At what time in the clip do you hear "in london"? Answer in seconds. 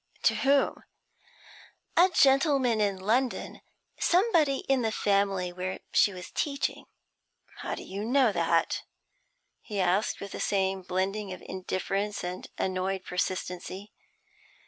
2.81-3.61